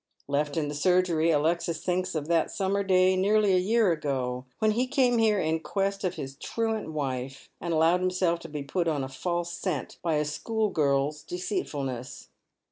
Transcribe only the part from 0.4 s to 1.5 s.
in the surgery,